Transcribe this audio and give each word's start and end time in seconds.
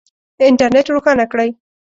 انټرنېټ 0.47 0.87
روښانه 0.93 1.25
کړئ 1.31 1.49